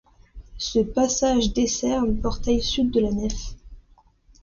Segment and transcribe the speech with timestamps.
[0.57, 3.53] Ce passage dessert le portail sud de la nef.